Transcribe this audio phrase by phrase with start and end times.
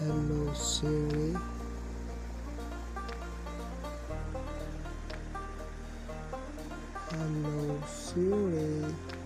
[0.00, 1.36] Hello Siri.
[7.10, 9.19] Hello Siri.